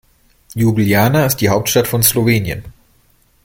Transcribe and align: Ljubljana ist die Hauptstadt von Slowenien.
Ljubljana 0.61 1.21
ist 1.27 1.41
die 1.43 1.49
Hauptstadt 1.51 1.87
von 1.93 2.01
Slowenien. 2.09 2.63